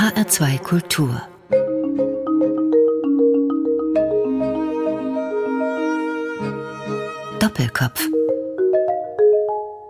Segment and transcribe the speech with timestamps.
[0.00, 1.20] HR2 Kultur
[7.38, 8.08] Doppelkopf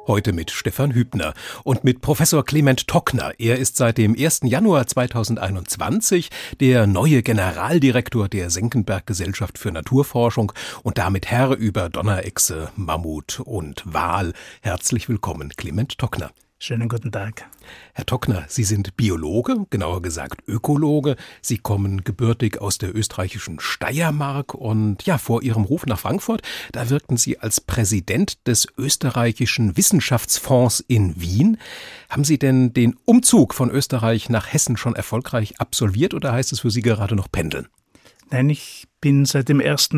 [0.09, 3.35] Heute mit Stefan Hübner und mit Professor Clement Tockner.
[3.39, 4.41] Er ist seit dem 1.
[4.47, 10.53] Januar 2021 der neue Generaldirektor der Senckenberg Gesellschaft für Naturforschung
[10.83, 14.33] und damit Herr über Donnerechse, Mammut und Wal.
[14.61, 16.33] Herzlich willkommen, Clement Tockner.
[16.63, 17.49] Schönen guten Tag.
[17.95, 21.17] Herr Tockner, Sie sind Biologe, genauer gesagt Ökologe.
[21.41, 26.43] Sie kommen gebürtig aus der österreichischen Steiermark und ja, vor Ihrem Ruf nach Frankfurt,
[26.73, 31.57] da wirkten Sie als Präsident des österreichischen Wissenschaftsfonds in Wien.
[32.11, 36.61] Haben Sie denn den Umzug von Österreich nach Hessen schon erfolgreich absolviert oder heißt es
[36.61, 37.69] für Sie gerade noch pendeln?
[38.31, 39.91] Nein, ich bin seit dem 1.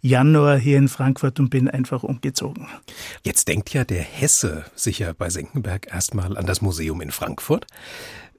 [0.00, 2.68] Januar hier in Frankfurt und bin einfach umgezogen.
[3.22, 7.66] Jetzt denkt ja der Hesse sicher bei Senckenberg erstmal an das Museum in Frankfurt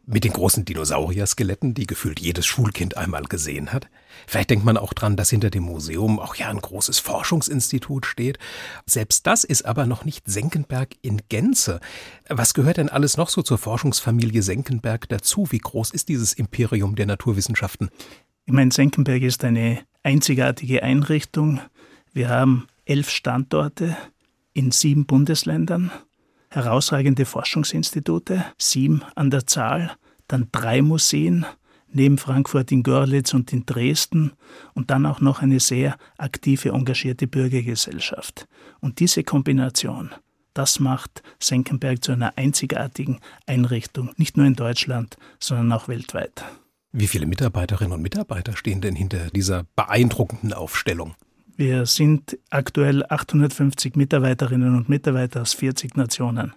[0.08, 3.88] mit den großen Dinosaurier-Skeletten, die gefühlt jedes Schulkind einmal gesehen hat.
[4.26, 8.39] Vielleicht denkt man auch dran, dass hinter dem Museum auch ja ein großes Forschungsinstitut steht.
[8.86, 11.81] Selbst das ist aber noch nicht Senckenberg in Gänze.
[12.30, 15.52] Was gehört denn alles noch so zur Forschungsfamilie Senckenberg dazu?
[15.52, 17.89] Wie groß ist dieses Imperium der Naturwissenschaften?
[18.48, 21.59] Ich meine, Senckenberg ist eine einzigartige Einrichtung.
[22.14, 23.98] Wir haben elf Standorte
[24.54, 25.92] in sieben Bundesländern,
[26.50, 29.92] herausragende Forschungsinstitute, sieben an der Zahl,
[30.30, 31.45] dann drei Museen,
[31.92, 34.31] neben Frankfurt in Görlitz und in Dresden
[34.73, 38.48] und dann auch noch eine sehr aktive, engagierte Bürgergesellschaft.
[38.80, 40.16] Und diese Kombination,
[40.54, 46.45] das macht Senckenberg zu einer einzigartigen Einrichtung, nicht nur in Deutschland, sondern auch weltweit.
[47.00, 51.14] Wie viele Mitarbeiterinnen und Mitarbeiter stehen denn hinter dieser beeindruckenden Aufstellung?
[51.56, 56.54] Wir sind aktuell 850 Mitarbeiterinnen und Mitarbeiter aus 40 Nationen.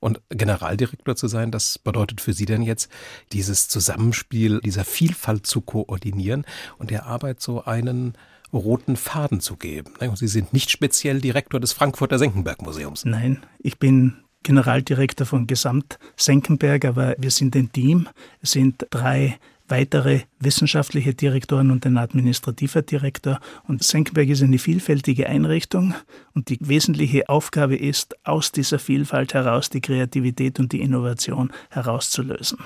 [0.00, 2.90] Und Generaldirektor zu sein, das bedeutet für Sie denn jetzt,
[3.34, 6.46] dieses Zusammenspiel dieser Vielfalt zu koordinieren
[6.78, 8.14] und der Arbeit so einen
[8.54, 9.92] roten Faden zu geben.
[10.14, 13.04] Sie sind nicht speziell Direktor des Frankfurter Senckenberg Museums.
[13.04, 18.08] Nein, ich bin Generaldirektor von Gesamt Senckenberg, aber wir sind ein Team.
[18.40, 23.40] Es sind drei weitere wissenschaftliche Direktoren und ein administrativer Direktor.
[23.64, 25.94] Und Senckenberg ist eine vielfältige Einrichtung
[26.34, 32.58] und die wesentliche Aufgabe ist, aus dieser Vielfalt heraus die Kreativität und die Innovation herauszulösen.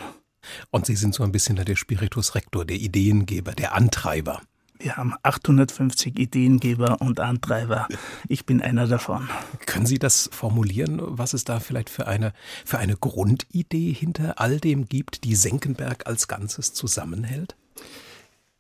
[0.70, 4.40] Und Sie sind so ein bisschen der Spiritus Rector, der Ideengeber, der Antreiber.
[4.80, 7.86] Wir haben 850 Ideengeber und Antreiber.
[8.28, 9.28] Ich bin einer davon.
[9.66, 12.32] Können Sie das formulieren, was es da vielleicht für eine,
[12.64, 17.56] für eine Grundidee hinter all dem gibt, die Senckenberg als Ganzes zusammenhält?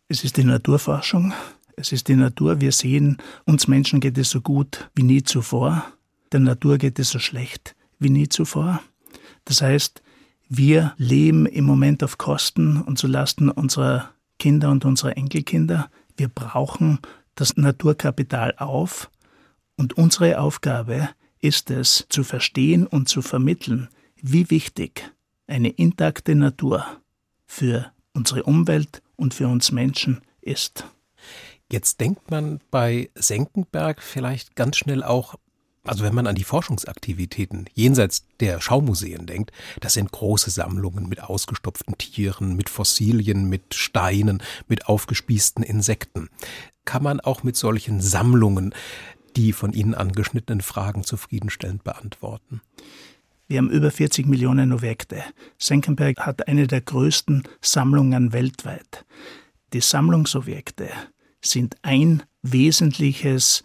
[0.08, 1.32] Es ist die Naturforschung.
[1.76, 2.60] Es ist die Natur.
[2.60, 3.16] Wir sehen,
[3.46, 5.86] uns Menschen geht es so gut wie nie zuvor.
[6.32, 8.82] Der Natur geht es so schlecht wie nie zuvor.
[9.46, 10.02] Das heißt,
[10.50, 15.90] wir leben im Moment auf Kosten und zulasten unserer Kinder und unserer Enkelkinder.
[16.20, 16.98] Wir brauchen
[17.34, 19.10] das Naturkapital auf
[19.78, 21.08] und unsere Aufgabe
[21.40, 23.88] ist es, zu verstehen und zu vermitteln,
[24.20, 25.14] wie wichtig
[25.46, 26.84] eine intakte Natur
[27.46, 30.84] für unsere Umwelt und für uns Menschen ist.
[31.72, 35.36] Jetzt denkt man bei Senckenberg vielleicht ganz schnell auch
[35.84, 41.22] also wenn man an die Forschungsaktivitäten jenseits der Schaumuseen denkt, das sind große Sammlungen mit
[41.22, 46.28] ausgestopften Tieren, mit Fossilien, mit Steinen, mit aufgespießten Insekten.
[46.84, 48.74] Kann man auch mit solchen Sammlungen
[49.36, 52.60] die von Ihnen angeschnittenen Fragen zufriedenstellend beantworten?
[53.46, 55.22] Wir haben über 40 Millionen Objekte.
[55.58, 59.04] Senckenberg hat eine der größten Sammlungen weltweit.
[59.72, 60.88] Die Sammlungsobjekte
[61.40, 63.64] sind ein wesentliches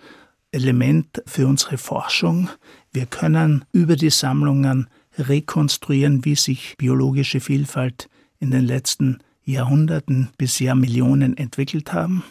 [0.56, 2.50] Element für unsere Forschung.
[2.92, 10.60] Wir können über die Sammlungen rekonstruieren, wie sich biologische Vielfalt in den letzten Jahrhunderten bis
[10.60, 12.24] Jahrmillionen entwickelt haben.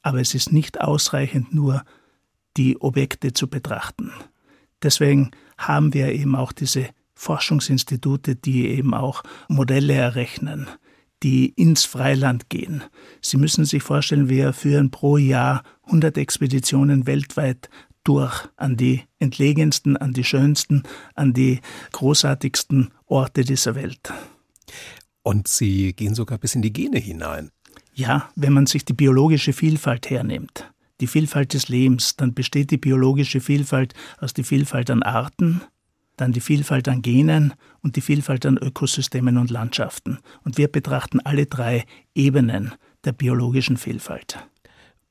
[0.00, 1.84] Aber es ist nicht ausreichend, nur
[2.56, 4.12] die Objekte zu betrachten.
[4.82, 10.66] Deswegen haben wir eben auch diese Forschungsinstitute, die eben auch Modelle errechnen,
[11.22, 12.82] die ins Freiland gehen.
[13.20, 17.68] Sie müssen sich vorstellen, wir führen pro Jahr 100 Expeditionen weltweit
[18.04, 20.82] durch an die entlegensten, an die schönsten,
[21.14, 21.60] an die
[21.92, 24.12] großartigsten Orte dieser Welt.
[25.22, 27.50] Und Sie gehen sogar bis in die Gene hinein.
[27.94, 32.78] Ja, wenn man sich die biologische Vielfalt hernimmt, die Vielfalt des Lebens, dann besteht die
[32.78, 35.60] biologische Vielfalt aus der Vielfalt an Arten,
[36.22, 37.52] dann die Vielfalt an Genen
[37.82, 40.18] und die Vielfalt an Ökosystemen und Landschaften.
[40.44, 41.84] Und wir betrachten alle drei
[42.14, 42.72] Ebenen
[43.04, 44.38] der biologischen Vielfalt.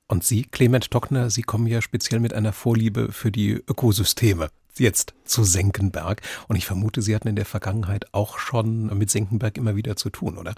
[0.07, 5.13] Und Sie, Clement Tockner, Sie kommen ja speziell mit einer Vorliebe für die Ökosysteme jetzt
[5.25, 6.21] zu Senckenberg.
[6.47, 10.09] Und ich vermute, Sie hatten in der Vergangenheit auch schon mit Senckenberg immer wieder zu
[10.09, 10.55] tun, oder?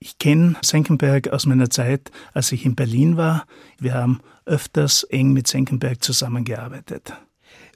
[0.00, 3.46] Ich kenne Senckenberg aus meiner Zeit, als ich in Berlin war.
[3.78, 7.14] Wir haben öfters eng mit Senckenberg zusammengearbeitet.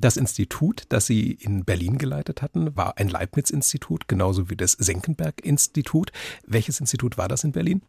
[0.01, 6.13] Das Institut, das Sie in Berlin geleitet hatten, war ein Leibniz-Institut, genauso wie das Senckenberg-Institut.
[6.47, 7.83] Welches Institut war das in Berlin?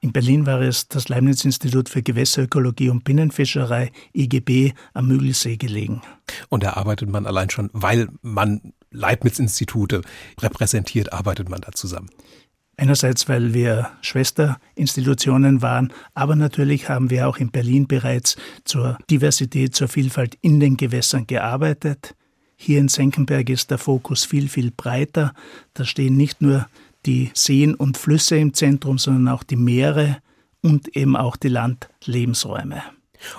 [0.00, 6.02] In Berlin war es das Leibniz-Institut für Gewässerökologie und Binnenfischerei, IGB, am Müggelsee gelegen.
[6.48, 10.02] Und da arbeitet man allein schon, weil man Leibniz-Institute
[10.40, 12.10] repräsentiert, arbeitet man da zusammen.
[12.76, 19.76] Einerseits, weil wir Schwesterinstitutionen waren, aber natürlich haben wir auch in Berlin bereits zur Diversität,
[19.76, 22.14] zur Vielfalt in den Gewässern gearbeitet.
[22.56, 25.34] Hier in Senckenberg ist der Fokus viel, viel breiter.
[25.74, 26.66] Da stehen nicht nur
[27.04, 30.18] die Seen und Flüsse im Zentrum, sondern auch die Meere
[30.62, 32.82] und eben auch die Landlebensräume.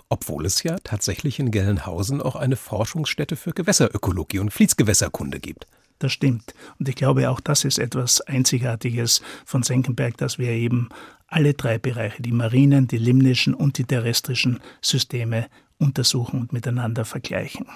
[0.09, 5.68] Obwohl es ja tatsächlich in Gelnhausen auch eine Forschungsstätte für Gewässerökologie und Fließgewässerkunde gibt.
[6.04, 6.54] Das stimmt.
[6.80, 10.90] Und ich glaube, auch das ist etwas Einzigartiges von Senckenberg, dass wir eben
[11.28, 15.48] alle drei Bereiche, die marinen, die limnischen und die terrestrischen Systeme
[15.78, 17.68] untersuchen und miteinander vergleichen.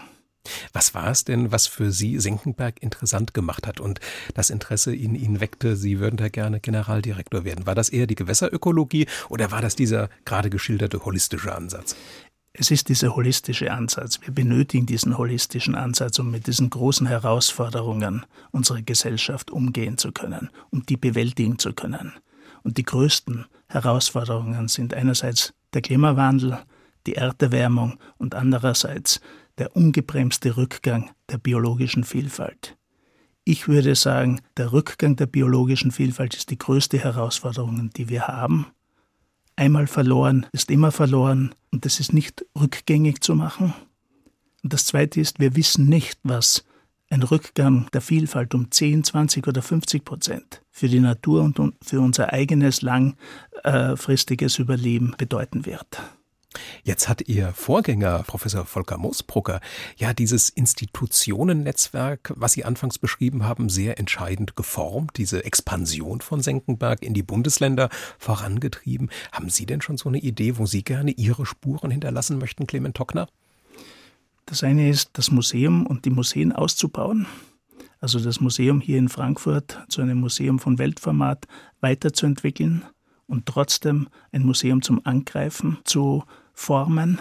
[0.73, 4.01] Was war es denn, was für Sie Senckenberg interessant gemacht hat und
[4.33, 7.65] das Interesse in Ihnen weckte, Sie würden da gerne Generaldirektor werden?
[7.65, 11.95] War das eher die Gewässerökologie oder war das dieser gerade geschilderte holistische Ansatz?
[12.59, 14.19] Es ist dieser holistische Ansatz.
[14.23, 20.49] Wir benötigen diesen holistischen Ansatz, um mit diesen großen Herausforderungen unserer Gesellschaft umgehen zu können,
[20.71, 22.13] um die bewältigen zu können.
[22.63, 26.57] Und die größten Herausforderungen sind einerseits der Klimawandel,
[27.05, 29.21] die Erderwärmung und andererseits
[29.59, 32.75] der ungebremste Rückgang der biologischen Vielfalt.
[33.43, 38.65] Ich würde sagen, der Rückgang der biologischen Vielfalt ist die größte Herausforderung, die wir haben.
[39.59, 43.73] Einmal verloren ist immer verloren und das ist nicht rückgängig zu machen.
[44.63, 46.63] Und das Zweite ist, wir wissen nicht, was
[47.09, 52.01] ein Rückgang der Vielfalt um 10, 20 oder 50 Prozent für die Natur und für
[52.01, 56.03] unser eigenes langfristiges Überleben bedeuten wird.
[56.83, 59.61] Jetzt hat Ihr Vorgänger, Professor Volker Moosbrucker,
[59.97, 67.03] ja dieses Institutionennetzwerk, was Sie anfangs beschrieben haben, sehr entscheidend geformt, diese Expansion von Senckenberg
[67.03, 69.09] in die Bundesländer vorangetrieben.
[69.31, 72.95] Haben Sie denn schon so eine Idee, wo Sie gerne Ihre Spuren hinterlassen möchten, Clement
[72.95, 73.27] Tockner?
[74.45, 77.27] Das eine ist, das Museum und die Museen auszubauen.
[77.99, 81.47] Also das Museum hier in Frankfurt zu einem Museum von Weltformat
[81.81, 82.83] weiterzuentwickeln
[83.27, 86.23] und trotzdem ein Museum zum Angreifen zu
[86.57, 87.19] formen.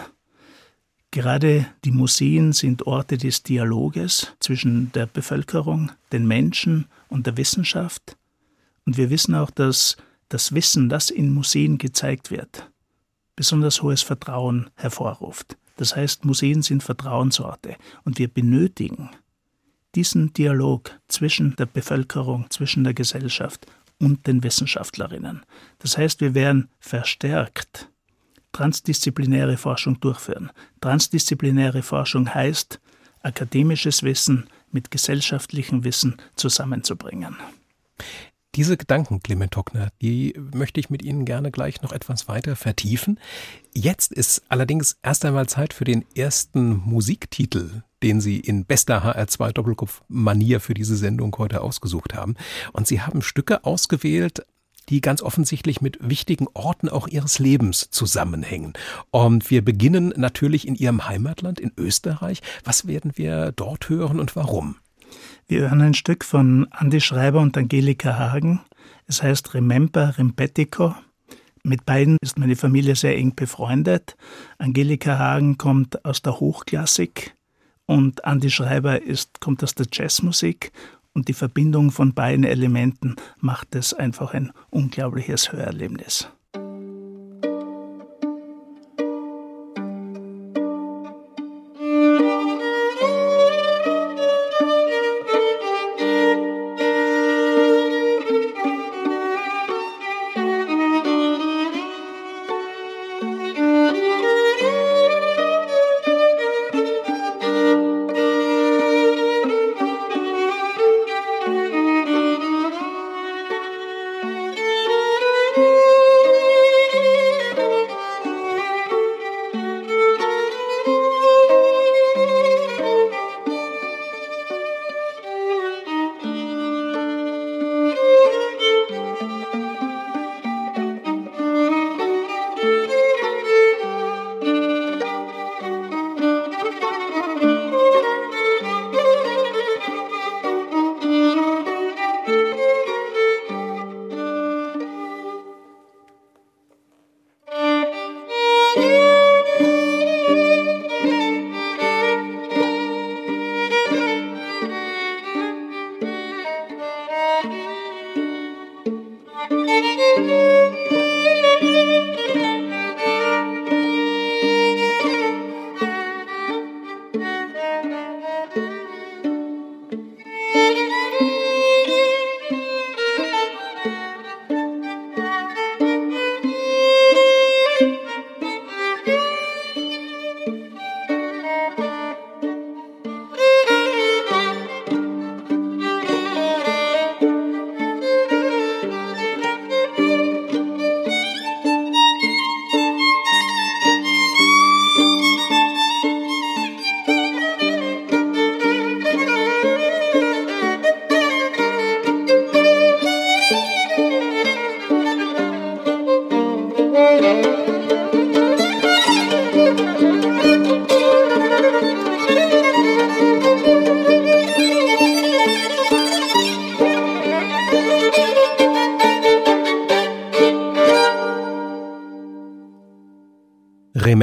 [1.11, 8.17] Gerade die Museen sind Orte des Dialoges zwischen der Bevölkerung, den Menschen und der Wissenschaft.
[8.85, 9.95] Und wir wissen auch, dass
[10.27, 12.69] das Wissen, das in Museen gezeigt wird,
[13.35, 15.55] besonders hohes Vertrauen hervorruft.
[15.77, 19.09] Das heißt, Museen sind Vertrauensorte und wir benötigen
[19.95, 23.65] diesen Dialog zwischen der Bevölkerung, zwischen der Gesellschaft
[23.99, 25.45] und den Wissenschaftlerinnen.
[25.79, 27.89] Das heißt, wir werden verstärkt
[28.57, 30.51] transdisziplinäre Forschung durchführen.
[30.81, 32.79] Transdisziplinäre Forschung heißt,
[33.21, 37.35] akademisches Wissen mit gesellschaftlichem Wissen zusammenzubringen.
[38.55, 43.19] Diese Gedanken, Clement Tockner, die möchte ich mit Ihnen gerne gleich noch etwas weiter vertiefen.
[43.75, 49.51] Jetzt ist allerdings erst einmal Zeit für den ersten Musiktitel, den Sie in bester HR2
[49.51, 52.35] Doppelkopf-Manier für diese Sendung heute ausgesucht haben.
[52.73, 54.43] Und Sie haben Stücke ausgewählt
[54.89, 58.73] die ganz offensichtlich mit wichtigen Orten auch ihres Lebens zusammenhängen.
[59.11, 62.41] Und wir beginnen natürlich in ihrem Heimatland in Österreich.
[62.63, 64.77] Was werden wir dort hören und warum?
[65.47, 68.61] Wir hören ein Stück von Andi Schreiber und Angelika Hagen.
[69.07, 70.95] Es heißt Remember Rempetico.
[71.63, 74.15] Mit beiden ist meine Familie sehr eng befreundet.
[74.57, 77.35] Angelika Hagen kommt aus der Hochklassik
[77.85, 80.71] und Andi Schreiber ist, kommt aus der Jazzmusik
[81.17, 86.29] und die Verbindung von beiden Elementen macht es einfach ein unglaubliches Hörerlebnis.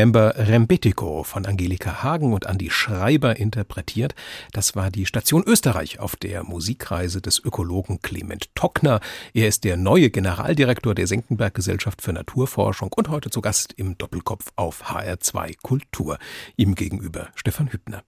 [0.05, 4.15] Remember Rembetico von Angelika Hagen und Andi Schreiber interpretiert.
[4.53, 9.01] Das war die Station Österreich auf der Musikreise des Ökologen Clement Tockner.
[9.33, 13.97] Er ist der neue Generaldirektor der Senckenberg Gesellschaft für Naturforschung und heute zu Gast im
[13.97, 16.19] Doppelkopf auf HR2 Kultur.
[16.59, 18.03] Ihm gegenüber Stefan Hübner.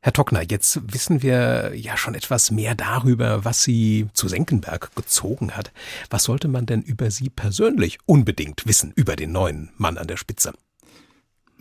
[0.00, 5.52] Herr Tockner, jetzt wissen wir ja schon etwas mehr darüber, was Sie zu Senckenberg gezogen
[5.52, 5.70] hat.
[6.10, 10.16] Was sollte man denn über Sie persönlich unbedingt wissen, über den neuen Mann an der
[10.16, 10.52] Spitze?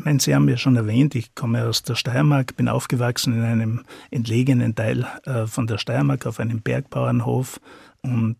[0.03, 3.81] Mein, Sie haben ja schon erwähnt, ich komme aus der Steiermark, bin aufgewachsen in einem
[4.09, 7.59] entlegenen Teil äh, von der Steiermark auf einem Bergbauernhof
[8.01, 8.37] und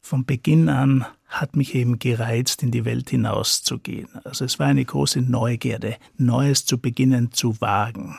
[0.00, 4.08] von Beginn an hat mich eben gereizt, in die Welt hinauszugehen.
[4.24, 8.16] Also es war eine große Neugierde, Neues zu beginnen zu wagen.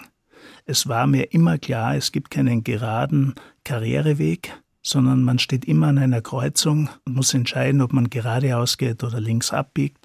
[0.65, 5.97] Es war mir immer klar, es gibt keinen geraden Karriereweg, sondern man steht immer an
[5.97, 9.97] einer Kreuzung und muss entscheiden, ob man geradeaus geht oder links abbiegt.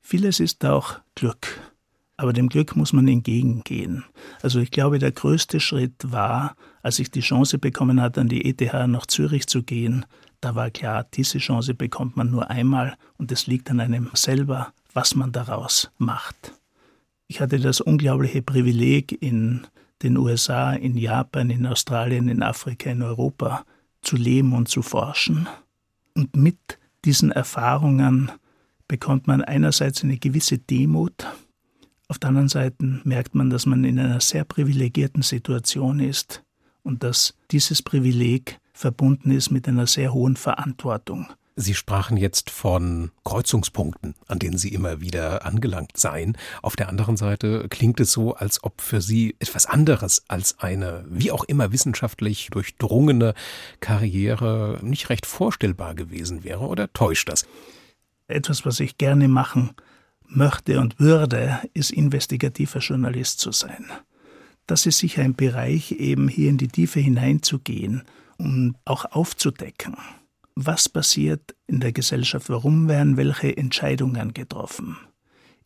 [0.00, 1.60] Vieles ist auch Glück,
[2.18, 4.04] aber dem Glück muss man entgegengehen.
[4.42, 8.44] Also ich glaube, der größte Schritt war, als ich die Chance bekommen hatte, an die
[8.44, 10.04] ETH nach Zürich zu gehen,
[10.40, 14.72] da war klar, diese Chance bekommt man nur einmal und es liegt an einem selber,
[14.92, 16.54] was man daraus macht.
[17.28, 19.66] Ich hatte das unglaubliche Privileg, in
[20.02, 23.64] den USA, in Japan, in Australien, in Afrika, in Europa
[24.02, 25.48] zu leben und zu forschen.
[26.14, 28.32] Und mit diesen Erfahrungen
[28.88, 31.26] bekommt man einerseits eine gewisse Demut,
[32.08, 36.42] auf der anderen Seite merkt man, dass man in einer sehr privilegierten Situation ist
[36.82, 41.26] und dass dieses Privileg verbunden ist mit einer sehr hohen Verantwortung.
[41.60, 46.38] Sie sprachen jetzt von Kreuzungspunkten, an denen Sie immer wieder angelangt seien.
[46.62, 51.04] Auf der anderen Seite klingt es so, als ob für Sie etwas anderes als eine,
[51.08, 53.34] wie auch immer wissenschaftlich durchdrungene
[53.80, 56.60] Karriere nicht recht vorstellbar gewesen wäre.
[56.60, 57.44] Oder täuscht das?
[58.28, 59.70] Etwas, was ich gerne machen
[60.28, 63.86] möchte und würde, ist investigativer Journalist zu sein.
[64.66, 68.02] Das ist sicher ein Bereich, eben hier in die Tiefe hineinzugehen
[68.36, 69.96] und auch aufzudecken
[70.60, 74.96] was passiert in der Gesellschaft, warum werden welche Entscheidungen getroffen.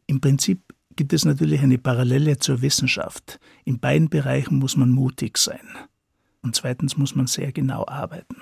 [0.06, 3.40] Im Prinzip gibt es natürlich eine Parallele zur Wissenschaft.
[3.64, 5.66] In beiden Bereichen muss man mutig sein.
[6.42, 8.36] Und zweitens muss man sehr genau arbeiten.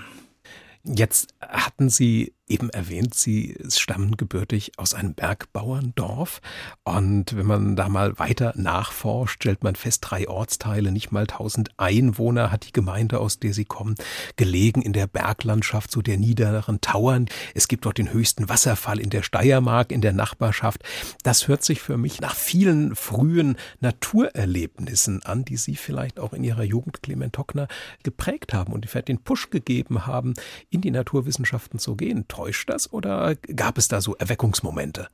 [0.83, 6.41] Jetzt hatten Sie eben erwähnt, Sie stammen gebürtig aus einem Bergbauerndorf.
[6.85, 11.71] Und wenn man da mal weiter nachforscht, stellt man fest, drei Ortsteile, nicht mal tausend
[11.77, 13.95] Einwohner hat die Gemeinde, aus der Sie kommen,
[14.37, 17.27] gelegen in der Berglandschaft, so der niederen Tauern.
[17.55, 20.83] Es gibt dort den höchsten Wasserfall in der Steiermark, in der Nachbarschaft.
[21.23, 26.43] Das hört sich für mich nach vielen frühen Naturerlebnissen an, die Sie vielleicht auch in
[26.43, 27.69] Ihrer Jugend, Clement Hockner,
[28.03, 30.35] geprägt haben und vielleicht den Push gegeben haben,
[30.71, 35.09] in die Naturwissenschaften zu gehen täuscht das oder gab es da so Erweckungsmomente?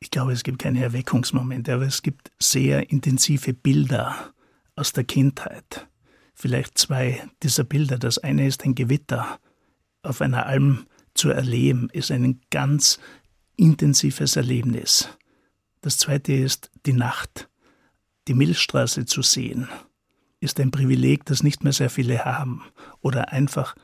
[0.00, 4.32] Ich glaube, es gibt keine Erweckungsmomente, aber es gibt sehr intensive Bilder
[4.74, 5.86] aus der Kindheit.
[6.34, 7.98] Vielleicht zwei dieser Bilder.
[7.98, 9.38] Das eine ist ein Gewitter
[10.02, 12.98] auf einer Alm zu erleben, ist ein ganz
[13.56, 15.10] intensives Erlebnis.
[15.82, 17.50] Das zweite ist die Nacht,
[18.28, 19.68] die Milchstraße zu sehen,
[20.40, 22.62] ist ein Privileg, das nicht mehr sehr viele haben.
[23.00, 23.74] Oder einfach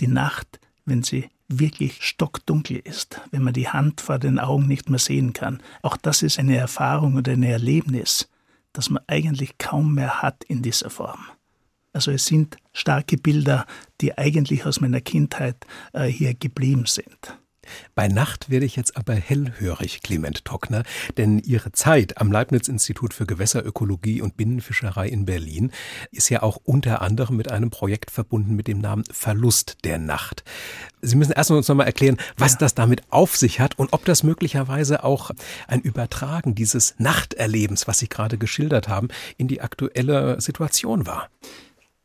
[0.00, 0.60] die Nacht,
[0.90, 5.32] wenn sie wirklich stockdunkel ist, wenn man die Hand vor den Augen nicht mehr sehen
[5.32, 5.62] kann.
[5.82, 8.28] Auch das ist eine Erfahrung und ein Erlebnis,
[8.72, 11.20] das man eigentlich kaum mehr hat in dieser Form.
[11.92, 13.66] Also es sind starke Bilder,
[14.00, 15.56] die eigentlich aus meiner Kindheit
[15.92, 17.36] äh, hier geblieben sind.
[17.94, 20.82] Bei Nacht werde ich jetzt aber hellhörig, Clement Tockner,
[21.16, 25.72] denn Ihre Zeit am Leibniz-Institut für Gewässerökologie und Binnenfischerei in Berlin
[26.10, 30.44] ist ja auch unter anderem mit einem Projekt verbunden mit dem Namen Verlust der Nacht.
[31.02, 32.58] Sie müssen erst uns nochmal erklären, was ja.
[32.58, 35.30] das damit auf sich hat und ob das möglicherweise auch
[35.66, 41.28] ein Übertragen dieses Nachterlebens, was Sie gerade geschildert haben, in die aktuelle Situation war.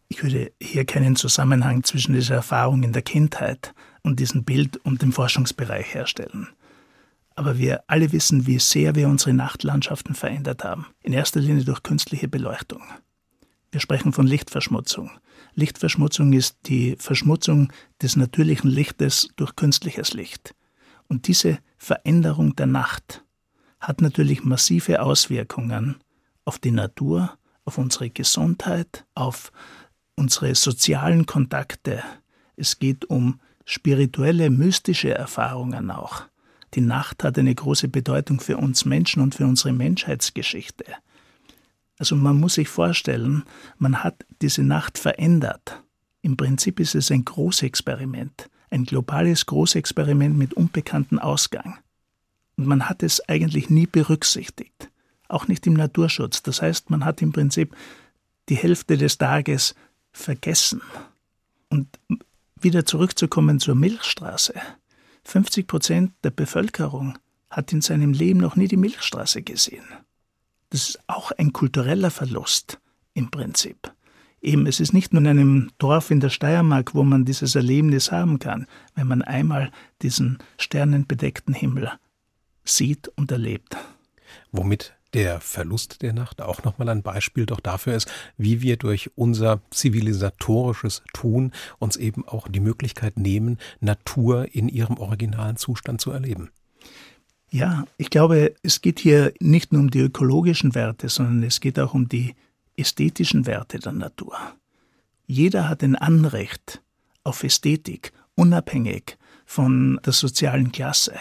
[0.08, 3.74] Ich würde hier keinen Zusammenhang zwischen dieser Erfahrung in der Kindheit
[4.06, 6.48] und diesem Bild und dem Forschungsbereich herstellen.
[7.34, 10.86] Aber wir alle wissen, wie sehr wir unsere Nachtlandschaften verändert haben.
[11.02, 12.84] In erster Linie durch künstliche Beleuchtung.
[13.72, 15.12] Wir sprechen von Lichtverschmutzung.
[15.56, 20.56] Lichtverschmutzung ist die Verschmutzung des natürlichen Lichtes durch künstliches Licht.
[21.08, 23.24] Und diese Veränderung der Nacht
[23.80, 25.98] hat natürlich massive Auswirkungen
[26.46, 29.52] auf die Natur, auf unsere Gesundheit, auf
[30.16, 32.04] unsere sozialen Kontakte.
[32.56, 36.24] Es geht um spirituelle, mystische Erfahrungen auch.
[36.76, 40.86] Die Nacht hat eine große Bedeutung für uns Menschen und für unsere Menschheitsgeschichte.
[41.98, 43.44] Also man muss sich vorstellen,
[43.78, 45.82] man hat diese Nacht verändert.
[46.22, 51.78] Im Prinzip ist es ein Großexperiment, ein globales Großexperiment mit unbekanntem Ausgang.
[52.58, 54.90] Und man hat es eigentlich nie berücksichtigt,
[55.30, 56.44] auch nicht im Naturschutz.
[56.44, 57.76] Das heißt, man hat im Prinzip
[58.50, 59.76] die Hälfte des Tages
[60.12, 60.82] vergessen.
[61.70, 61.88] Und
[62.66, 64.56] wieder zurückzukommen zur Milchstraße.
[65.24, 67.18] 50 Prozent der Bevölkerung
[67.50, 69.86] hat in seinem Leben noch nie die Milchstraße gesehen.
[70.72, 72.80] Das ist auch ein kultureller Verlust
[73.14, 73.94] im Prinzip.
[74.42, 78.12] Eben, es ist nicht nur in einem Dorf in der Steiermark, wo man dieses Erlebnis
[78.12, 81.92] haben kann, wenn man einmal diesen sternenbedeckten Himmel
[82.64, 83.78] sieht und erlebt.
[84.52, 89.10] Womit der Verlust der Nacht auch nochmal ein Beispiel doch dafür ist, wie wir durch
[89.16, 96.12] unser zivilisatorisches Tun uns eben auch die Möglichkeit nehmen, Natur in ihrem originalen Zustand zu
[96.12, 96.52] erleben.
[97.50, 101.80] Ja, ich glaube, es geht hier nicht nur um die ökologischen Werte, sondern es geht
[101.80, 102.36] auch um die
[102.76, 104.36] ästhetischen Werte der Natur.
[105.28, 106.82] Jeder hat ein Anrecht
[107.24, 111.14] auf Ästhetik, unabhängig von der sozialen Klasse.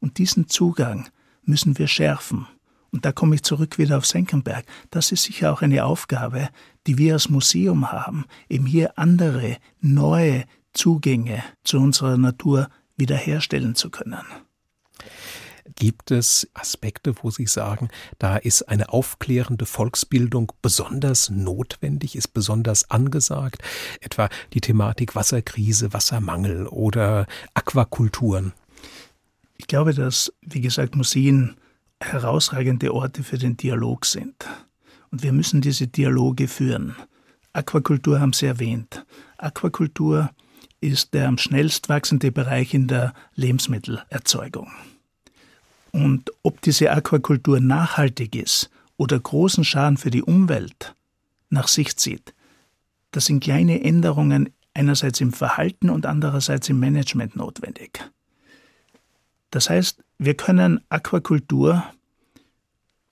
[0.00, 1.08] Und diesen Zugang
[1.44, 2.48] müssen wir schärfen.
[2.92, 4.64] Und da komme ich zurück wieder auf Senckenberg.
[4.90, 6.48] Das ist sicher auch eine Aufgabe,
[6.86, 13.90] die wir als Museum haben, eben hier andere, neue Zugänge zu unserer Natur wiederherstellen zu
[13.90, 14.24] können.
[15.76, 22.90] Gibt es Aspekte, wo Sie sagen, da ist eine aufklärende Volksbildung besonders notwendig, ist besonders
[22.90, 23.62] angesagt?
[24.00, 28.52] Etwa die Thematik Wasserkrise, Wassermangel oder Aquakulturen?
[29.58, 31.56] Ich glaube, dass, wie gesagt, Museen
[32.00, 34.46] herausragende Orte für den Dialog sind.
[35.10, 36.96] Und wir müssen diese Dialoge führen.
[37.52, 39.04] Aquakultur haben Sie erwähnt.
[39.38, 40.30] Aquakultur
[40.80, 44.70] ist der am schnellst wachsende Bereich in der Lebensmittelerzeugung.
[45.92, 50.94] Und ob diese Aquakultur nachhaltig ist oder großen Schaden für die Umwelt
[51.50, 52.34] nach sich zieht,
[53.10, 58.08] das sind kleine Änderungen einerseits im Verhalten und andererseits im Management notwendig.
[59.50, 61.82] Das heißt, wir können Aquakultur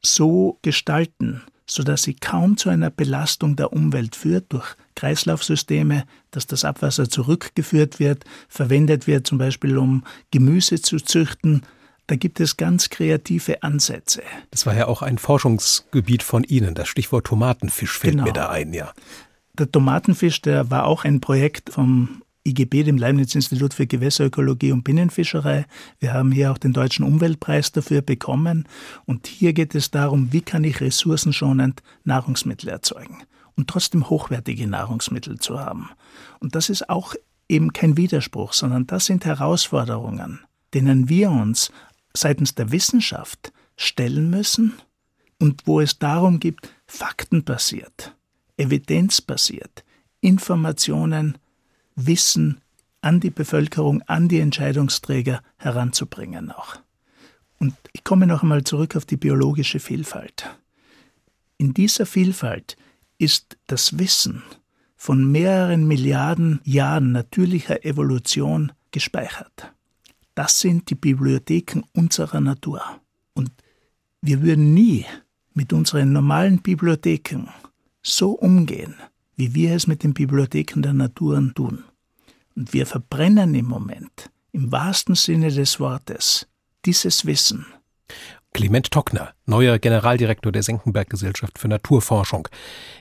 [0.02, 6.66] so gestalten, sodass sie kaum zu einer Belastung der Umwelt führt durch Kreislaufsysteme, dass das
[6.66, 11.62] Abwasser zurückgeführt wird, verwendet wird zum Beispiel um Gemüse zu züchten.
[12.08, 14.22] Da gibt es ganz kreative Ansätze.
[14.50, 16.74] Das war ja auch ein Forschungsgebiet von Ihnen.
[16.74, 18.24] Das Stichwort Tomatenfisch fällt genau.
[18.24, 18.92] mir da ein, ja.
[19.54, 25.66] Der Tomatenfisch, der war auch ein Projekt vom IGB, dem Leibniz-Institut für Gewässerökologie und Binnenfischerei.
[26.00, 28.66] Wir haben hier auch den Deutschen Umweltpreis dafür bekommen.
[29.04, 33.18] Und hier geht es darum, wie kann ich ressourcenschonend Nahrungsmittel erzeugen
[33.56, 35.90] und trotzdem hochwertige Nahrungsmittel zu haben.
[36.40, 37.14] Und das ist auch
[37.48, 40.40] eben kein Widerspruch, sondern das sind Herausforderungen,
[40.74, 41.72] denen wir uns
[42.14, 44.74] seitens der Wissenschaft stellen müssen
[45.40, 46.56] und wo es darum geht,
[46.87, 48.14] faktenbasiert,
[48.56, 49.84] evidenzbasiert,
[50.20, 51.38] Informationen
[52.06, 52.61] Wissen
[53.00, 56.76] an die Bevölkerung, an die Entscheidungsträger heranzubringen auch.
[57.58, 60.48] Und ich komme noch einmal zurück auf die biologische Vielfalt.
[61.56, 62.76] In dieser Vielfalt
[63.18, 64.44] ist das Wissen
[64.96, 69.72] von mehreren Milliarden Jahren natürlicher Evolution gespeichert.
[70.34, 72.80] Das sind die Bibliotheken unserer Natur.
[73.34, 73.50] Und
[74.20, 75.04] wir würden nie
[75.52, 77.48] mit unseren normalen Bibliotheken
[78.02, 78.94] so umgehen,
[79.38, 81.85] wie wir es mit den Bibliotheken der Naturen tun.
[82.57, 86.48] Und wir verbrennen im Moment, im wahrsten Sinne des Wortes,
[86.85, 87.64] dieses Wissen.
[88.53, 92.48] Clement Tockner, neuer Generaldirektor der Senckenberg Gesellschaft für Naturforschung.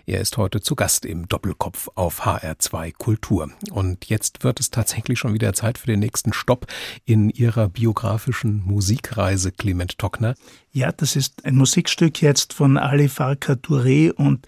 [0.05, 3.49] Er ist heute zu Gast im Doppelkopf auf HR2 Kultur.
[3.71, 6.67] Und jetzt wird es tatsächlich schon wieder Zeit für den nächsten Stopp
[7.05, 10.35] in Ihrer biografischen Musikreise, Clement Tockner.
[10.73, 14.45] Ja, das ist ein Musikstück jetzt von Ali Farka Touré und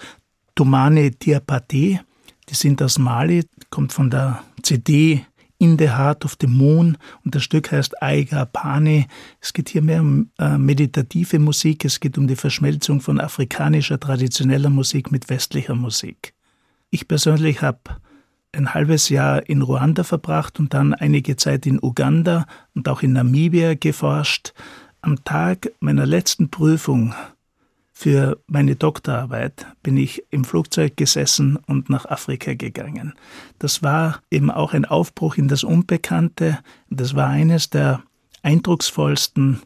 [0.56, 2.02] Tomane Diapate.
[2.50, 5.26] Die sind aus Mali, kommt von der CD
[5.60, 9.08] In the Heart of the Moon und das Stück heißt Aiga Pane.
[9.42, 14.00] Es geht hier mehr um äh, meditative Musik, es geht um die Verschmelzung von afrikanischer
[14.00, 16.34] traditioneller Musik mit westlicher Musik.
[16.92, 17.82] Ich persönlich habe
[18.52, 23.14] ein halbes Jahr in Ruanda verbracht und dann einige Zeit in Uganda und auch in
[23.14, 24.54] Namibia geforscht.
[25.02, 27.14] Am Tag meiner letzten Prüfung
[28.00, 33.14] für meine Doktorarbeit bin ich im Flugzeug gesessen und nach Afrika gegangen.
[33.60, 36.60] Das war eben auch ein Aufbruch in das Unbekannte.
[36.90, 38.02] Das war eines der
[38.42, 39.60] eindrucksvollsten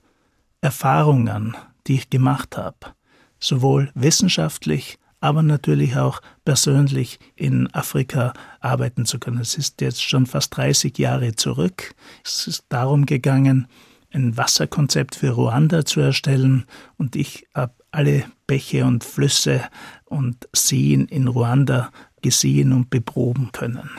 [0.62, 2.96] Erfahrungen, die ich gemacht habe.
[3.40, 9.42] Sowohl wissenschaftlich, aber natürlich auch persönlich in Afrika arbeiten zu können.
[9.42, 11.94] Es ist jetzt schon fast 30 Jahre zurück.
[12.26, 13.68] Es ist darum gegangen,
[14.12, 16.66] ein Wasserkonzept für Ruanda zu erstellen
[16.98, 19.62] und ich habe alle Bäche und Flüsse
[20.06, 23.90] und Seen in Ruanda gesehen und beproben können.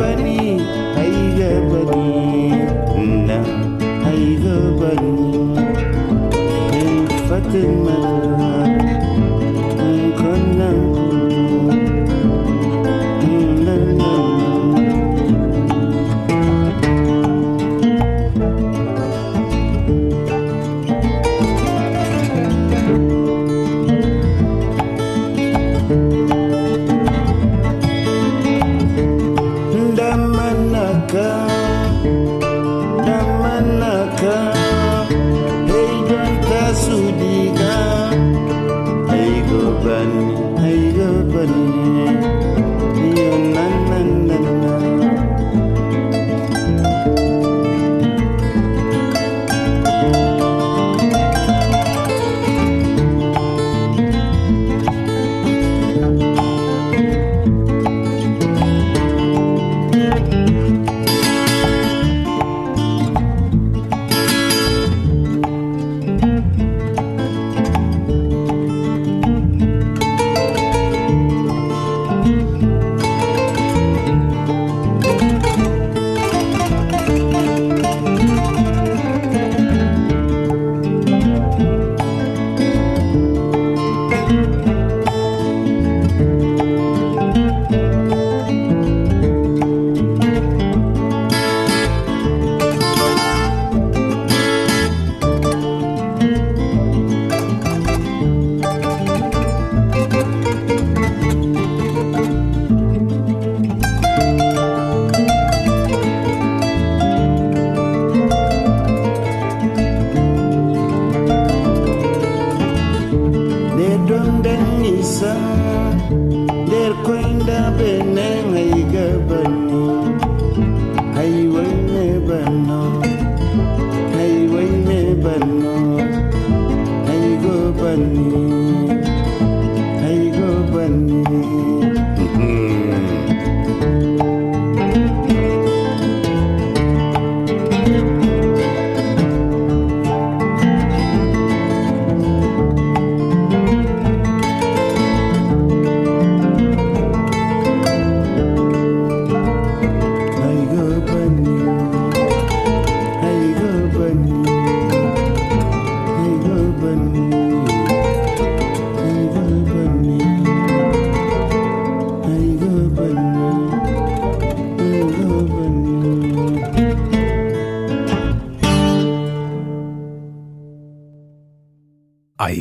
[0.00, 0.59] company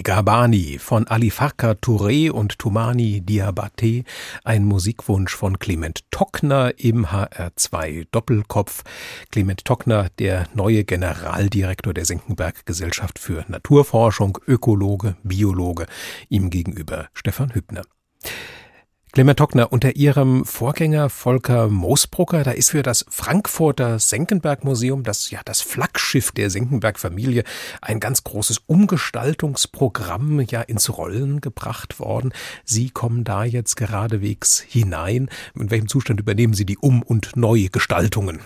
[0.10, 4.04] Gabani von Ali Farka Touré und Tumani Diabate,
[4.44, 8.82] ein Musikwunsch von Clement Tockner im HR2 Doppelkopf.
[9.30, 15.86] Clement Tockner, der neue Generaldirektor der Senckenberg Gesellschaft für Naturforschung, Ökologe, Biologe,
[16.28, 17.84] ihm gegenüber Stefan Hübner.
[19.12, 25.42] Clement Tockner, unter Ihrem Vorgänger Volker Moosbrucker, da ist für das Frankfurter Senckenberg-Museum, das ja
[25.46, 27.44] das Flaggschiff der Senckenberg-Familie,
[27.82, 32.34] ein ganz großes Umgestaltungsprogramm ja ins Rollen gebracht worden.
[32.64, 35.30] Sie kommen da jetzt geradewegs hinein.
[35.56, 38.42] In welchem Zustand übernehmen Sie die Um- und Neugestaltungen?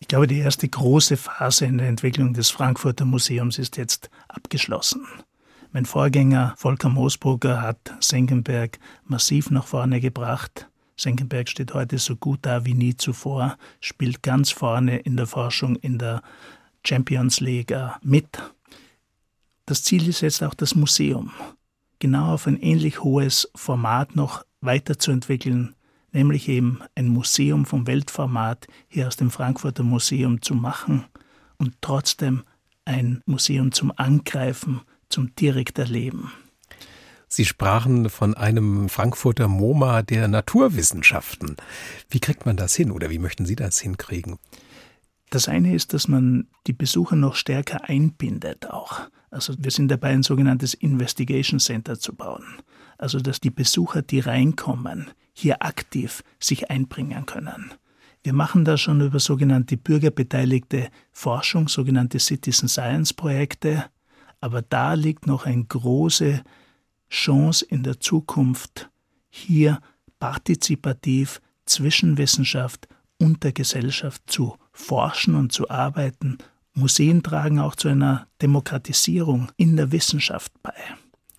[0.00, 5.06] Ich glaube, die erste große Phase in der Entwicklung des Frankfurter Museums ist jetzt abgeschlossen.
[5.70, 10.70] Mein Vorgänger Volker Moosbrugger hat Senckenberg massiv nach vorne gebracht.
[10.96, 15.76] Senckenberg steht heute so gut da wie nie zuvor, spielt ganz vorne in der Forschung
[15.76, 16.22] in der
[16.86, 18.38] Champions League mit.
[19.66, 21.32] Das Ziel ist jetzt auch das Museum,
[21.98, 25.74] genau auf ein ähnlich hohes Format noch weiterzuentwickeln,
[26.12, 31.04] nämlich eben ein Museum vom Weltformat hier aus dem Frankfurter Museum zu machen
[31.58, 32.44] und trotzdem
[32.86, 36.32] ein Museum zum Angreifen, zum direkt Erleben.
[37.28, 41.56] Sie sprachen von einem Frankfurter MoMA der Naturwissenschaften.
[42.08, 44.38] Wie kriegt man das hin oder wie möchten Sie das hinkriegen?
[45.30, 49.00] Das eine ist, dass man die Besucher noch stärker einbindet auch.
[49.30, 52.46] Also wir sind dabei, ein sogenanntes Investigation Center zu bauen.
[52.96, 57.74] Also dass die Besucher, die reinkommen, hier aktiv sich einbringen können.
[58.22, 63.84] Wir machen das schon über sogenannte bürgerbeteiligte Forschung, sogenannte Citizen Science Projekte,
[64.40, 66.42] aber da liegt noch eine große
[67.10, 68.90] Chance in der Zukunft,
[69.30, 69.80] hier
[70.18, 76.38] partizipativ zwischen Wissenschaft und der Gesellschaft zu forschen und zu arbeiten.
[76.74, 80.74] Museen tragen auch zu einer Demokratisierung in der Wissenschaft bei.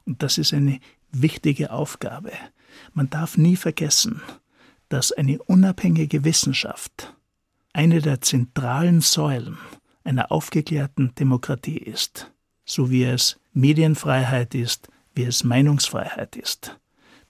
[0.06, 0.80] Und das ist eine
[1.12, 2.32] wichtige Aufgabe.
[2.94, 4.22] Man darf nie vergessen,
[4.90, 7.16] dass eine unabhängige Wissenschaft
[7.74, 9.58] eine der zentralen Säulen
[10.04, 12.32] einer aufgeklärten Demokratie ist,
[12.70, 16.78] so wie es Medienfreiheit ist, wie es Meinungsfreiheit ist.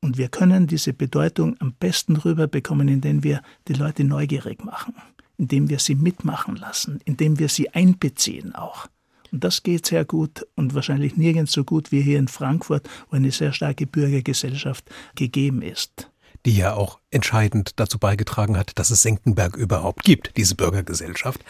[0.02, 4.96] Und wir können diese Bedeutung am besten rüberbekommen, indem wir die Leute neugierig machen,
[5.38, 8.88] indem wir sie mitmachen lassen, indem wir sie einbeziehen auch.
[9.32, 13.16] Und das geht sehr gut und wahrscheinlich nirgends so gut wie hier in Frankfurt, wo
[13.16, 16.10] eine sehr starke Bürgergesellschaft gegeben ist
[16.46, 21.44] die ja auch entscheidend dazu beigetragen hat, dass es Senckenberg überhaupt gibt, diese Bürgergesellschaft.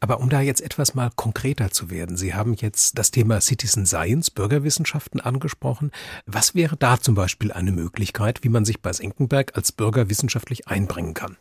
[0.00, 3.86] Aber um da jetzt etwas mal konkreter zu werden, Sie haben jetzt das Thema Citizen
[3.86, 5.92] Science, Bürgerwissenschaften angesprochen.
[6.26, 10.68] Was wäre da zum Beispiel eine Möglichkeit, wie man sich bei Senckenberg als Bürger wissenschaftlich
[10.68, 11.36] einbringen kann?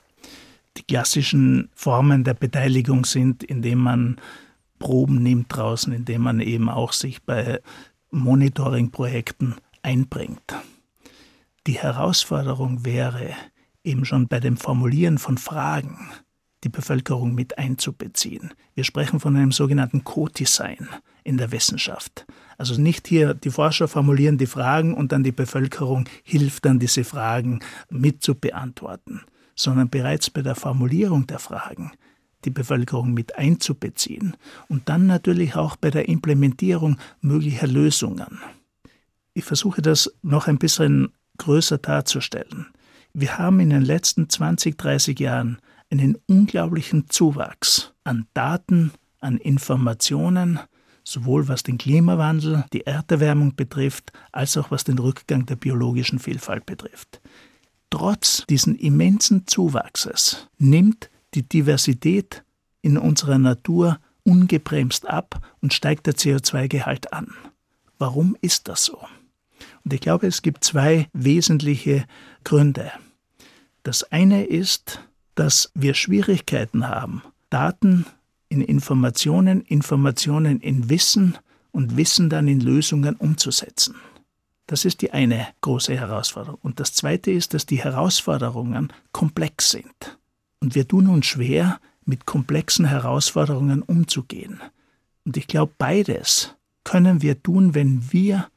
[0.78, 4.18] Die klassischen Formen der Beteiligung sind, indem man
[4.80, 7.62] Proben nimmt draußen, indem man eben auch sich bei
[8.12, 10.56] Monitoring-Projekten einbringt.
[11.68, 13.36] Die Herausforderung wäre,
[13.84, 16.10] eben schon bei dem Formulieren von Fragen
[16.64, 18.54] die Bevölkerung mit einzubeziehen.
[18.76, 20.88] Wir sprechen von einem sogenannten Co-Design
[21.24, 22.26] in der Wissenschaft.
[22.58, 27.04] Also nicht hier die Forscher formulieren die Fragen und dann die Bevölkerung hilft dann, diese
[27.04, 29.22] Fragen mit zu beantworten,
[29.56, 31.92] sondern bereits bei der Formulierung der Fragen
[32.46, 34.36] die Bevölkerung mit einzubeziehen
[34.68, 38.40] und dann natürlich auch bei der Implementierung möglicher Lösungen.
[39.34, 42.68] Ich versuche das noch ein bisschen größer darzustellen.
[43.14, 45.58] Wir haben in den letzten 20, 30 Jahren
[45.90, 50.60] einen unglaublichen Zuwachs an Daten, an Informationen,
[51.04, 56.66] sowohl was den Klimawandel, die Erderwärmung betrifft, als auch was den Rückgang der biologischen Vielfalt
[56.66, 57.20] betrifft.
[57.90, 62.44] Trotz diesen immensen Zuwachses nimmt die Diversität
[62.82, 67.34] in unserer Natur ungebremst ab und steigt der CO2-Gehalt an.
[67.98, 69.00] Warum ist das so?
[69.84, 72.06] Und ich glaube, es gibt zwei wesentliche
[72.44, 72.92] Gründe.
[73.84, 75.00] Das eine ist,
[75.36, 78.06] dass wir Schwierigkeiten haben, Daten
[78.50, 81.38] in Informationen, Informationen in Wissen
[81.72, 83.96] und Wissen dann in Lösungen umzusetzen.
[84.68, 86.60] Das ist die eine große Herausforderung.
[86.62, 90.18] Und das zweite ist, dass die Herausforderungen komplex sind.
[90.60, 94.60] Und wir tun uns schwer, mit komplexen Herausforderungen umzugehen.
[95.26, 98.48] Und ich glaube, beides können wir tun, wenn wir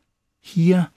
[0.40, 0.90] hier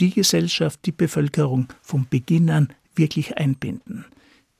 [0.00, 4.04] die Gesellschaft, die Bevölkerung von Beginn an wirklich einbinden.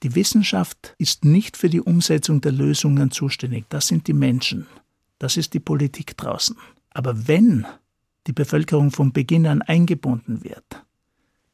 [0.03, 4.66] Die Wissenschaft ist nicht für die Umsetzung der Lösungen zuständig, das sind die Menschen,
[5.18, 6.57] das ist die Politik draußen.
[6.90, 7.66] Aber wenn
[8.27, 10.85] die Bevölkerung von Beginn an eingebunden wird,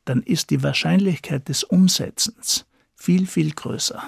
[0.04, 4.02] dann ist die Wahrscheinlichkeit des Umsetzens viel, viel größer.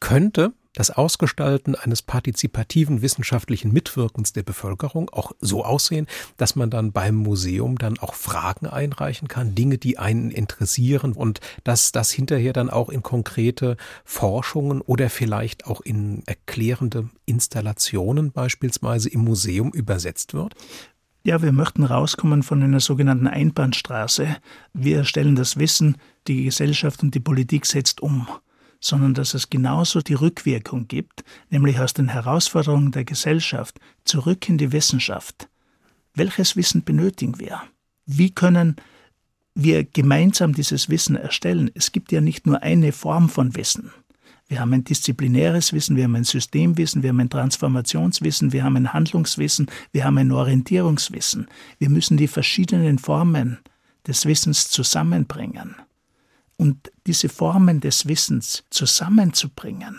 [0.00, 6.06] Könnte das Ausgestalten eines partizipativen wissenschaftlichen Mitwirkens der Bevölkerung auch so aussehen,
[6.36, 11.40] dass man dann beim Museum dann auch Fragen einreichen kann, Dinge, die einen interessieren und
[11.64, 19.08] dass das hinterher dann auch in konkrete Forschungen oder vielleicht auch in erklärende Installationen beispielsweise
[19.08, 20.54] im Museum übersetzt wird?
[21.22, 24.36] Ja, wir möchten rauskommen von einer sogenannten Einbahnstraße.
[24.72, 28.26] Wir stellen das Wissen, die Gesellschaft und die Politik setzt um
[28.80, 34.58] sondern dass es genauso die Rückwirkung gibt, nämlich aus den Herausforderungen der Gesellschaft zurück in
[34.58, 35.48] die Wissenschaft.
[36.14, 37.62] Welches Wissen benötigen wir?
[38.06, 38.76] Wie können
[39.54, 41.70] wir gemeinsam dieses Wissen erstellen?
[41.74, 43.92] Es gibt ja nicht nur eine Form von Wissen.
[44.48, 48.76] Wir haben ein disziplinäres Wissen, wir haben ein Systemwissen, wir haben ein Transformationswissen, wir haben
[48.76, 51.46] ein Handlungswissen, wir haben ein Orientierungswissen.
[51.78, 53.58] Wir müssen die verschiedenen Formen
[54.08, 55.76] des Wissens zusammenbringen
[56.60, 59.98] und diese Formen des Wissens zusammenzubringen,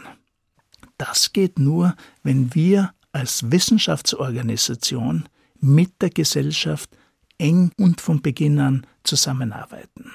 [0.97, 1.93] das geht nur,
[2.23, 5.27] wenn wir als Wissenschaftsorganisation
[5.59, 6.89] mit der Gesellschaft
[7.37, 10.09] eng und von Beginn an zusammenarbeiten.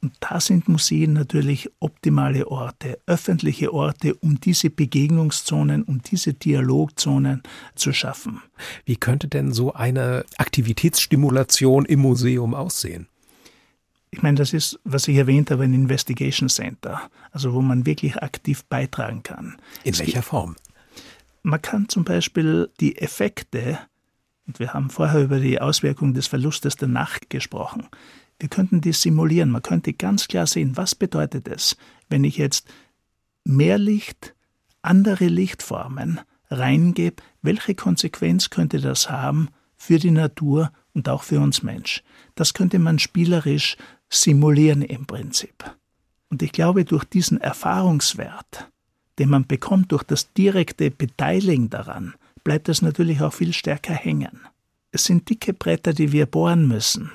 [0.00, 7.42] Und da sind Museen natürlich optimale Orte, öffentliche Orte, um diese Begegnungszonen, um diese Dialogzonen
[7.74, 8.40] zu schaffen.
[8.84, 13.08] Wie könnte denn so eine Aktivitätsstimulation im Museum aussehen?
[14.10, 18.16] Ich meine, das ist, was ich erwähnt habe, ein Investigation Center, also wo man wirklich
[18.16, 19.56] aktiv beitragen kann.
[19.84, 20.56] In es welcher Form?
[21.42, 23.78] Man kann zum Beispiel die Effekte,
[24.46, 27.88] und wir haben vorher über die Auswirkungen des Verlustes der Nacht gesprochen,
[28.40, 29.50] wir könnten die simulieren.
[29.50, 31.76] Man könnte ganz klar sehen, was bedeutet es,
[32.08, 32.68] wenn ich jetzt
[33.44, 34.34] mehr Licht,
[34.82, 41.62] andere Lichtformen reingebe, welche Konsequenz könnte das haben für die Natur und auch für uns
[41.62, 42.02] Mensch.
[42.34, 43.76] Das könnte man spielerisch
[44.10, 45.64] simulieren im Prinzip.
[46.30, 48.70] Und ich glaube, durch diesen Erfahrungswert,
[49.18, 54.40] den man bekommt durch das direkte Beteiligen daran, bleibt es natürlich auch viel stärker hängen.
[54.90, 57.10] Es sind dicke Bretter, die wir bohren müssen,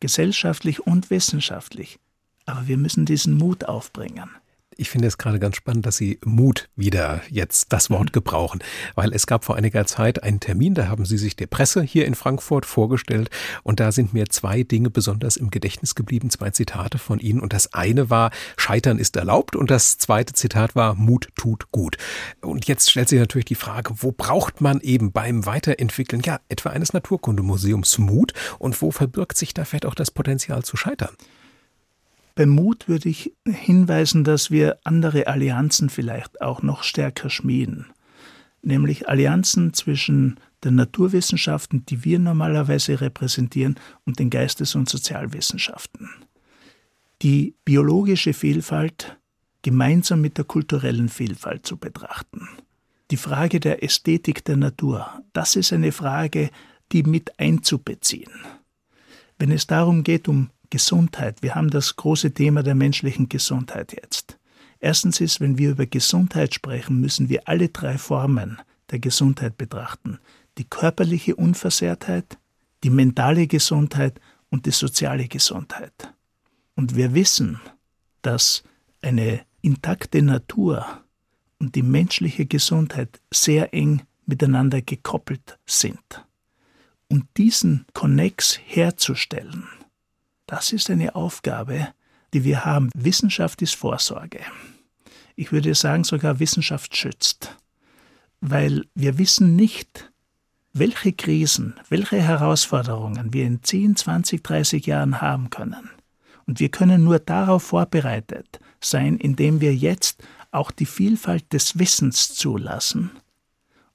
[0.00, 1.98] gesellschaftlich und wissenschaftlich.
[2.46, 4.30] Aber wir müssen diesen Mut aufbringen.
[4.76, 8.12] Ich finde es gerade ganz spannend, dass Sie Mut wieder jetzt das Wort mhm.
[8.12, 8.62] gebrauchen,
[8.94, 12.06] weil es gab vor einiger Zeit einen Termin, da haben Sie sich der Presse hier
[12.06, 13.30] in Frankfurt vorgestellt
[13.62, 17.52] und da sind mir zwei Dinge besonders im Gedächtnis geblieben, zwei Zitate von Ihnen und
[17.52, 21.96] das eine war Scheitern ist erlaubt und das zweite Zitat war Mut tut gut.
[22.40, 26.70] Und jetzt stellt sich natürlich die Frage, wo braucht man eben beim Weiterentwickeln ja etwa
[26.70, 31.14] eines Naturkundemuseums Mut und wo verbirgt sich da vielleicht auch das Potenzial zu scheitern?
[32.34, 37.86] Beim Mut würde ich hinweisen, dass wir andere Allianzen vielleicht auch noch stärker schmieden,
[38.62, 46.10] nämlich Allianzen zwischen den Naturwissenschaften, die wir normalerweise repräsentieren, und den Geistes- und Sozialwissenschaften.
[47.22, 49.16] Die biologische Vielfalt
[49.62, 52.48] gemeinsam mit der kulturellen Vielfalt zu betrachten.
[53.10, 56.50] Die Frage der Ästhetik der Natur, das ist eine Frage,
[56.92, 58.32] die mit einzubeziehen.
[59.38, 61.42] Wenn es darum geht, um Gesundheit.
[61.42, 64.38] Wir haben das große Thema der menschlichen Gesundheit jetzt.
[64.80, 70.18] Erstens ist, wenn wir über Gesundheit sprechen, müssen wir alle drei Formen der Gesundheit betrachten.
[70.58, 72.38] Die körperliche Unversehrtheit,
[72.82, 76.12] die mentale Gesundheit und die soziale Gesundheit.
[76.76, 77.60] Und wir wissen,
[78.22, 78.62] dass
[79.00, 80.86] eine intakte Natur
[81.58, 86.24] und die menschliche Gesundheit sehr eng miteinander gekoppelt sind.
[87.08, 89.66] Und diesen Konnex herzustellen,
[90.46, 91.88] das ist eine Aufgabe,
[92.32, 92.90] die wir haben.
[92.94, 94.40] Wissenschaft ist Vorsorge.
[95.36, 97.56] Ich würde sagen, sogar Wissenschaft schützt.
[98.40, 100.12] Weil wir wissen nicht,
[100.72, 105.90] welche Krisen, welche Herausforderungen wir in 10, 20, 30 Jahren haben können.
[106.46, 112.34] Und wir können nur darauf vorbereitet sein, indem wir jetzt auch die Vielfalt des Wissens
[112.34, 113.10] zulassen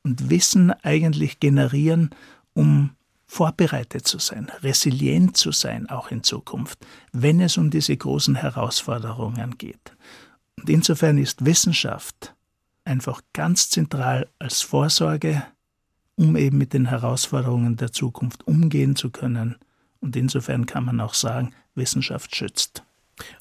[0.03, 2.09] und Wissen eigentlich generieren,
[2.53, 2.91] um
[3.29, 6.79] vorbereitet zu sein, resilient zu sein, auch in Zukunft,
[7.13, 9.95] wenn es um diese großen Herausforderungen geht.
[10.57, 12.33] Und insofern ist Wissenschaft
[12.85, 15.43] einfach ganz zentral als Vorsorge,
[16.15, 19.57] um eben mit den Herausforderungen der Zukunft umgehen zu können.
[20.01, 22.83] Und insofern kann man auch sagen, Wissenschaft schützt.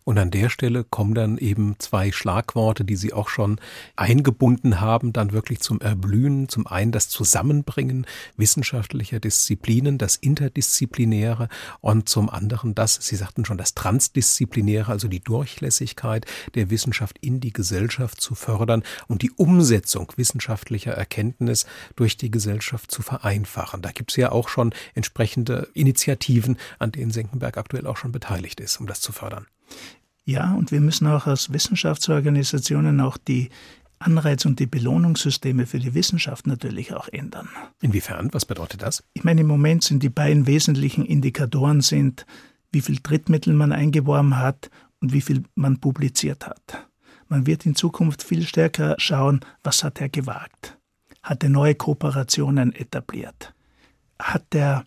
[0.09, 3.61] Und an der Stelle kommen dann eben zwei Schlagworte, die Sie auch schon
[3.95, 6.49] eingebunden haben, dann wirklich zum Erblühen.
[6.49, 8.07] Zum einen das Zusammenbringen
[8.39, 11.51] wissenschaftlicher Disziplinen, das Interdisziplinäre
[11.83, 17.41] und zum anderen das, Sie sagten schon, das Transdisziplinäre, also die Durchlässigkeit der Wissenschaft in
[17.41, 23.83] die Gesellschaft zu fördern und die Umsetzung wissenschaftlicher Erkenntnis durch die Gesellschaft zu vereinfachen.
[23.83, 28.59] Da gibt es ja auch schon entsprechende Initiativen, an denen Senckenberg aktuell auch schon beteiligt
[28.61, 29.47] ist, um das zu fördern.
[30.29, 33.49] Ja, und wir müssen auch als Wissenschaftsorganisationen auch die
[33.99, 37.49] Anreiz- und die Belohnungssysteme für die Wissenschaft natürlich auch ändern.
[37.81, 38.29] Inwiefern?
[38.33, 39.03] Was bedeutet das?
[39.15, 42.27] Ich meine, im Moment sind die beiden wesentlichen Indikatoren sind,
[42.71, 44.71] wie viel Drittmittel man eingeworben hat
[45.01, 46.87] und wie viel man publiziert hat.
[47.29, 50.77] Man wird in Zukunft viel stärker schauen, was hat er gewagt?
[51.23, 53.55] Hat er neue Kooperationen etabliert?
[54.19, 54.85] Hat er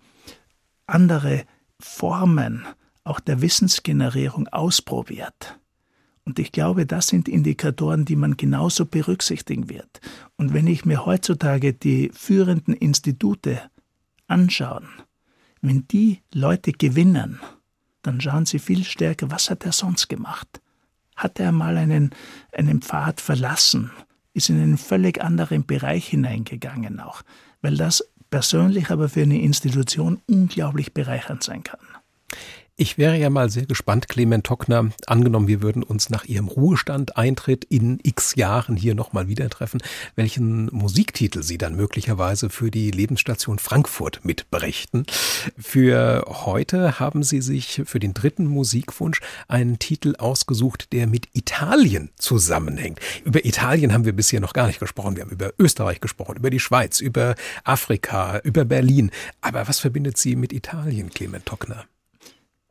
[0.85, 1.45] andere
[1.79, 2.63] Formen
[3.03, 5.59] auch der Wissensgenerierung ausprobiert.
[6.23, 10.01] Und ich glaube, das sind Indikatoren, die man genauso berücksichtigen wird.
[10.37, 13.59] Und wenn ich mir heutzutage die führenden Institute
[14.27, 14.87] anschaue,
[15.61, 17.39] wenn die Leute gewinnen,
[18.01, 20.61] dann schauen sie viel stärker, was hat er sonst gemacht?
[21.15, 22.11] Hat er mal einen,
[22.51, 23.91] einen Pfad verlassen?
[24.33, 27.21] Ist in einen völlig anderen Bereich hineingegangen auch?
[27.61, 31.79] Weil das persönlich aber für eine Institution unglaublich bereichernd sein kann.
[32.81, 37.15] Ich wäre ja mal sehr gespannt, Clement Tockner, angenommen, wir würden uns nach Ihrem Ruhestand
[37.15, 39.83] Eintritt in x Jahren hier nochmal wieder treffen,
[40.15, 45.05] welchen Musiktitel Sie dann möglicherweise für die Lebensstation Frankfurt mitberichten.
[45.59, 52.09] Für heute haben Sie sich für den dritten Musikwunsch einen Titel ausgesucht, der mit Italien
[52.15, 52.99] zusammenhängt.
[53.23, 55.17] Über Italien haben wir bisher noch gar nicht gesprochen.
[55.17, 59.11] Wir haben über Österreich gesprochen, über die Schweiz, über Afrika, über Berlin.
[59.39, 61.85] Aber was verbindet Sie mit Italien, Clement Tockner?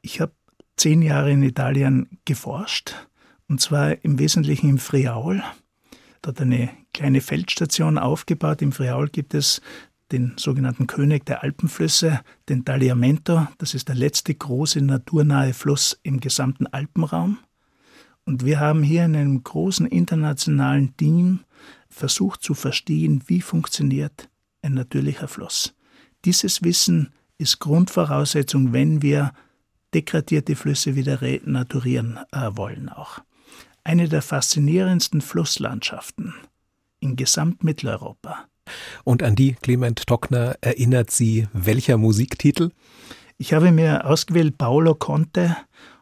[0.02, 0.32] Ich habe
[0.76, 2.94] zehn Jahre in Italien geforscht,
[3.48, 5.42] und zwar im Wesentlichen im Friaul.
[6.22, 8.62] Dort eine kleine Feldstation aufgebaut.
[8.62, 9.60] Im Friaul gibt es
[10.12, 13.46] den sogenannten König der Alpenflüsse, den Tagliamento.
[13.58, 17.38] Das ist der letzte große naturnahe Fluss im gesamten Alpenraum.
[18.24, 21.40] Und wir haben hier in einem großen internationalen Team
[21.88, 24.28] versucht zu verstehen, wie funktioniert
[24.62, 25.74] ein natürlicher Fluss.
[26.24, 29.32] Dieses Wissen ist Grundvoraussetzung, wenn wir
[29.94, 33.20] degradierte Flüsse wieder renaturieren äh, wollen auch.
[33.84, 36.34] Eine der faszinierendsten Flusslandschaften
[37.00, 38.46] in Gesamtmitteleuropa.
[39.04, 42.70] Und an die Clement Tockner erinnert Sie welcher Musiktitel?
[43.38, 45.56] Ich habe mir ausgewählt Paolo Conte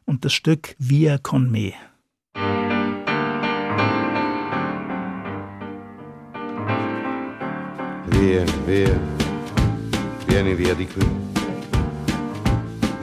[0.04, 1.72] und das Stück Via con me.
[8.10, 9.00] Via, via,
[10.26, 11.27] vieni via di qui.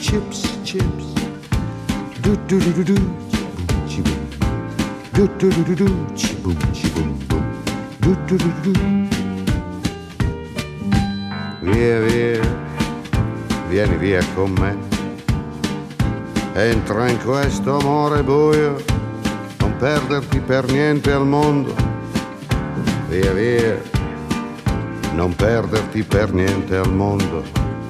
[0.00, 1.12] chips, chips.
[2.22, 2.94] Do do do do do,
[3.86, 4.20] chi boom,
[5.12, 6.56] do do do do do, chi boom,
[6.94, 7.44] boom boom,
[8.00, 8.72] do do do do.
[11.62, 12.40] Via, via,
[13.68, 14.76] vieni via con me.
[16.54, 18.76] Entra in questo amore buio,
[19.58, 21.74] non perderti per niente al mondo.
[23.08, 23.80] Via via,
[25.14, 27.57] non perderti per niente al mondo.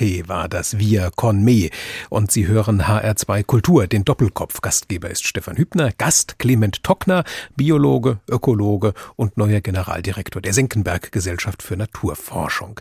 [0.00, 1.68] War das Via con me.
[2.08, 4.62] Und Sie hören HR2 Kultur, den Doppelkopf.
[4.62, 7.22] Gastgeber ist Stefan Hübner, Gast Clement Tockner,
[7.54, 12.80] Biologe, Ökologe und neuer Generaldirektor der Senckenberg Gesellschaft für Naturforschung.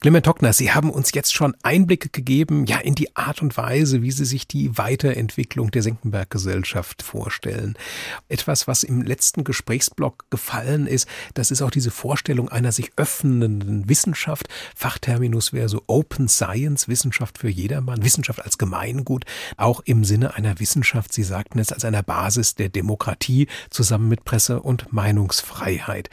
[0.00, 4.00] Clement Tockner, Sie haben uns jetzt schon Einblicke gegeben, ja, in die Art und Weise,
[4.00, 7.76] wie Sie sich die Weiterentwicklung der Senckenberg Gesellschaft vorstellen.
[8.30, 13.86] Etwas, was im letzten Gesprächsblock gefallen ist, das ist auch diese Vorstellung einer sich öffnenden
[13.86, 14.48] Wissenschaft.
[14.74, 19.24] Fachterminus wäre so Open Science, Wissenschaft für jedermann, Wissenschaft als Gemeingut,
[19.56, 24.24] auch im Sinne einer Wissenschaft, Sie sagten es, als einer Basis der Demokratie zusammen mit
[24.24, 26.10] Presse- und Meinungsfreiheit.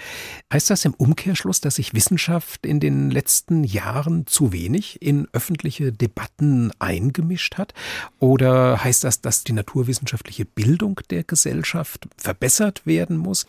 [0.51, 5.91] Heißt das im Umkehrschluss, dass sich Wissenschaft in den letzten Jahren zu wenig in öffentliche
[5.91, 7.73] Debatten eingemischt hat?
[8.19, 13.45] Oder heißt das, dass die naturwissenschaftliche Bildung der Gesellschaft verbessert werden muss?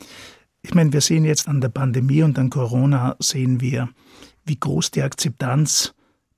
[0.62, 3.88] Ich meine, wir sehen jetzt an der Pandemie und an Corona, sehen wir,
[4.44, 5.94] wie groß die Akzeptanz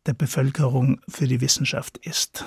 [0.07, 2.45] der Bevölkerung für die Wissenschaft ist.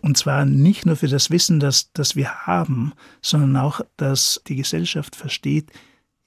[0.00, 4.56] Und zwar nicht nur für das Wissen, das, das wir haben, sondern auch, dass die
[4.56, 5.72] Gesellschaft versteht,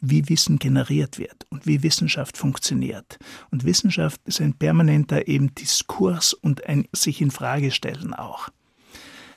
[0.01, 3.20] wie Wissen generiert wird und wie Wissenschaft funktioniert.
[3.51, 8.49] Und Wissenschaft ist ein permanenter eben Diskurs und ein sich in Frage stellen auch.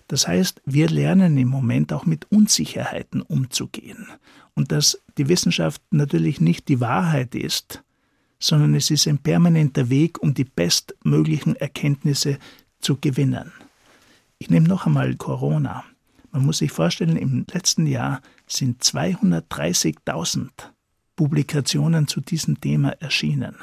[0.09, 4.09] Das heißt, wir lernen im Moment auch mit Unsicherheiten umzugehen.
[4.55, 7.84] Und dass die Wissenschaft natürlich nicht die Wahrheit ist,
[8.45, 12.39] sondern es ist ein permanenter Weg, um die bestmöglichen Erkenntnisse
[12.79, 13.53] zu gewinnen.
[14.39, 15.83] Ich nehme noch einmal Corona.
[16.31, 20.51] Man muss sich vorstellen, im letzten Jahr sind 230.000
[21.17, 23.57] Publikationen zu diesem Thema erschienen.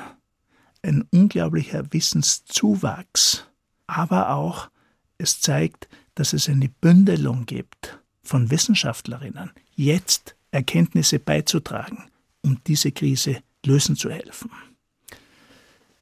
[0.82, 3.46] Ein unglaublicher Wissenszuwachs,
[3.86, 4.72] aber auch
[5.20, 12.06] es zeigt, dass es eine Bündelung gibt von Wissenschaftlerinnen, jetzt Erkenntnisse beizutragen,
[12.42, 14.50] um diese Krise lösen zu helfen.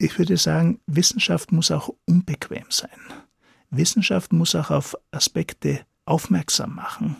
[0.02, 2.90] Ich würde sagen, Wissenschaft muss auch unbequem sein.
[3.70, 7.18] Wissenschaft muss auch auf Aspekte aufmerksam machen,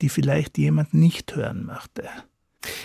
[0.00, 2.08] die vielleicht jemand nicht hören möchte.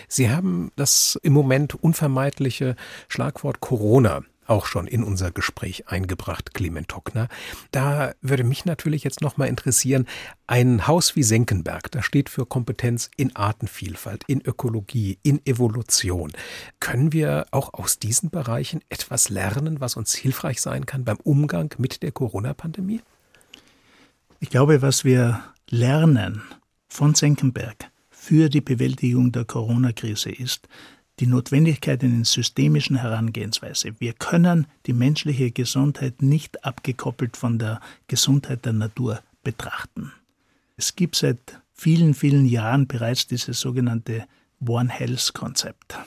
[0.10, 2.76] Sie haben das im Moment unvermeidliche
[3.08, 7.28] Schlagwort Corona auch schon in unser Gespräch eingebracht, Clement Tockner.
[7.72, 10.08] Da würde mich natürlich jetzt noch mal interessieren,
[10.48, 16.32] ein Haus wie Senckenberg, das steht für Kompetenz in Artenvielfalt, in Ökologie, in Evolution.
[16.80, 21.74] Können wir auch aus diesen Bereichen etwas lernen, was uns hilfreich sein kann beim Umgang
[21.78, 23.02] mit der Corona-Pandemie?
[24.40, 26.42] Ich glaube, was wir lernen
[26.88, 30.68] von Senckenberg für die Bewältigung der Corona-Krise ist,
[31.20, 33.94] die Notwendigkeit einer systemischen Herangehensweise.
[34.00, 40.14] Wir können die menschliche Gesundheit nicht abgekoppelt von der Gesundheit der Natur betrachten.
[40.78, 44.26] Es gibt seit vielen, vielen Jahren bereits dieses sogenannte
[44.66, 45.98] One Health Konzept,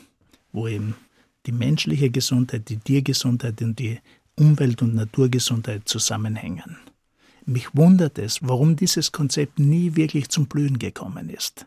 [0.53, 0.95] wo eben
[1.47, 3.99] die menschliche Gesundheit, die Tiergesundheit und die
[4.37, 6.79] Umwelt- und Naturgesundheit zusammenhängen.
[7.45, 11.67] Mich wundert es, warum dieses Konzept nie wirklich zum Blühen gekommen ist.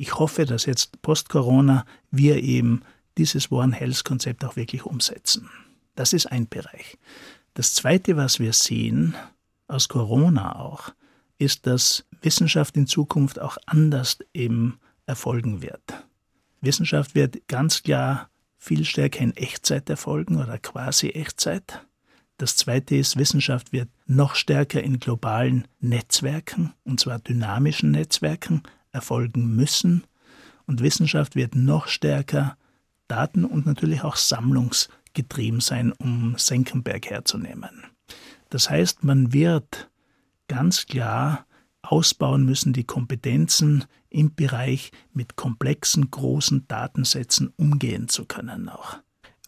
[0.00, 2.82] Ich hoffe, dass jetzt post-Corona wir eben
[3.18, 5.50] dieses One Health Konzept auch wirklich umsetzen.
[5.96, 6.96] Das ist ein Bereich.
[7.54, 9.16] Das zweite, was wir sehen,
[9.66, 10.90] aus Corona auch,
[11.38, 15.82] ist, dass Wissenschaft in Zukunft auch anders eben erfolgen wird.
[16.60, 21.84] Wissenschaft wird ganz klar viel stärker in Echtzeit erfolgen oder quasi Echtzeit.
[22.36, 28.62] Das zweite ist, Wissenschaft wird noch stärker in globalen Netzwerken, und zwar dynamischen Netzwerken,
[28.92, 30.04] erfolgen müssen.
[30.66, 32.56] Und Wissenschaft wird noch stärker
[33.08, 37.84] daten- und natürlich auch sammlungsgetrieben sein, um Senckenberg herzunehmen.
[38.50, 39.90] Das heißt, man wird
[40.46, 41.46] ganz klar
[41.82, 48.98] ausbauen müssen, die Kompetenzen im Bereich mit komplexen, großen Datensätzen umgehen zu können auch.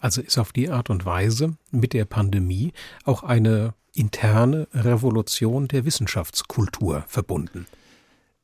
[0.01, 2.72] Also ist auf die Art und Weise mit der Pandemie
[3.05, 7.66] auch eine interne Revolution der Wissenschaftskultur verbunden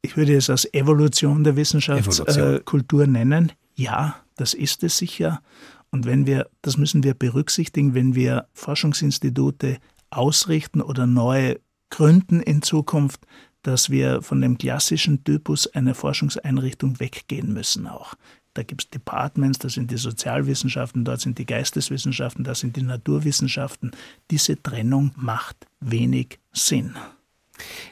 [0.06, 3.52] ich würde es als Evolution der Wissenschaftskultur äh, nennen.
[3.74, 5.42] Ja, das ist es sicher.
[5.90, 9.78] Und wenn wir, das müssen wir berücksichtigen, wenn wir Forschungsinstitute
[10.10, 11.56] ausrichten oder neu
[11.90, 13.26] gründen in Zukunft,
[13.62, 18.14] dass wir von dem klassischen Typus einer Forschungseinrichtung weggehen müssen auch.
[18.54, 22.82] Da gibt es Departments, da sind die Sozialwissenschaften, dort sind die Geisteswissenschaften, da sind die
[22.82, 23.90] Naturwissenschaften.
[24.30, 26.94] Diese Trennung macht wenig Sinn.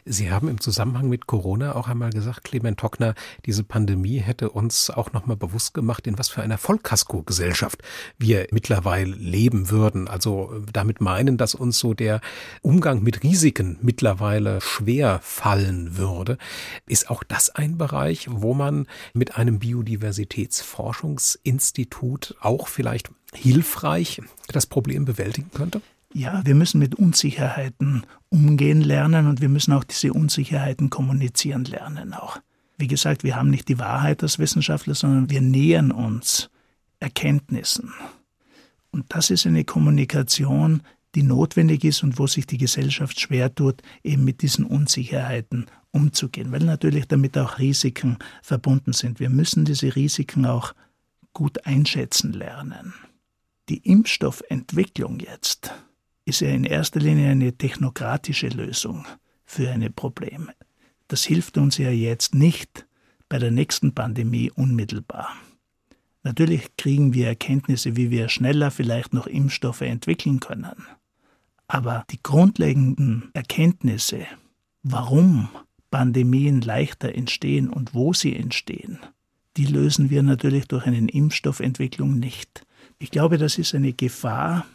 [0.04, 3.14] Sie haben im Zusammenhang mit Corona auch einmal gesagt, Clement Tockner,
[3.46, 7.82] diese Pandemie hätte uns auch nochmal bewusst gemacht, in was für einer Vollkasko-Gesellschaft
[8.18, 10.08] wir mittlerweile leben würden.
[10.08, 12.20] Also äh, damit meinen, dass uns so der
[12.62, 16.38] Umgang mit Risiken mittlerweile schwer fallen würde.
[16.86, 25.04] Ist auch das ein Bereich, wo man mit einem Biodiversitätsforschungsinstitut auch vielleicht hilfreich das Problem
[25.04, 25.82] bewältigen könnte?
[26.14, 32.14] Ja, wir müssen mit Unsicherheiten umgehen lernen und wir müssen auch diese Unsicherheiten kommunizieren lernen
[32.14, 32.38] auch.
[32.78, 36.50] Wie gesagt, wir haben nicht die Wahrheit als Wissenschaftler, sondern wir nähern uns
[37.00, 37.92] Erkenntnissen.
[38.92, 40.82] Und das ist eine Kommunikation,
[41.16, 46.52] die notwendig ist und wo sich die Gesellschaft schwer tut, eben mit diesen Unsicherheiten umzugehen,
[46.52, 49.20] weil natürlich damit auch Risiken verbunden sind.
[49.20, 50.74] Wir müssen diese Risiken auch
[51.32, 52.94] gut einschätzen lernen.
[53.68, 55.72] Die Impfstoffentwicklung jetzt
[56.25, 59.07] ist ja in erster Linie eine technokratische Lösung
[59.45, 60.51] für eine Problem.
[61.09, 62.87] Das hilft uns ja jetzt nicht
[63.29, 65.31] bei der nächsten Pandemie unmittelbar.
[66.22, 70.87] Natürlich kriegen wir Erkenntnisse, wie wir schneller vielleicht noch Impfstoffe entwickeln können.
[71.66, 74.27] Aber die grundlegenden Erkenntnisse,
[74.83, 75.49] warum
[75.91, 78.99] Pandemien leichter entstehen und wo sie entstehen,
[79.57, 82.66] die lösen wir natürlich durch eine Impfstoffentwicklung nicht.
[82.99, 84.66] Ich glaube, das ist eine Gefahr,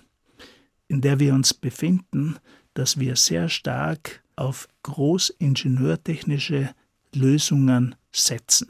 [0.89, 2.35] in der wir uns befinden,
[2.73, 6.71] dass wir sehr stark auf großingenieurtechnische
[7.13, 8.69] Lösungen setzen.